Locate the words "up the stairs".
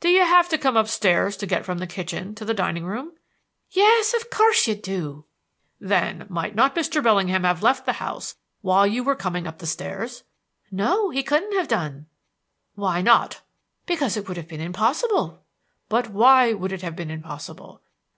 9.46-10.24